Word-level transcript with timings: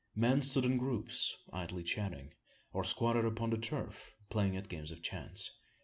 Men 0.15 0.41
stood 0.41 0.65
in 0.65 0.77
groups, 0.79 1.37
idly 1.53 1.83
chatting, 1.83 2.33
or 2.73 2.83
squatted 2.83 3.23
upon 3.23 3.51
the 3.51 3.57
turf, 3.59 4.15
playing 4.31 4.57
at 4.57 4.67
games 4.67 4.89
of 4.89 5.03
chance. 5.03 5.51